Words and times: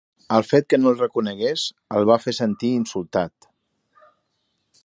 El 0.35 0.45
fet 0.51 0.65
que 0.73 0.79
no 0.79 0.89
el 0.93 0.97
reconegués 1.01 1.67
el 1.99 2.09
va 2.13 2.17
fer 2.25 2.35
sentir 2.39 2.75
insultat. 2.81 3.51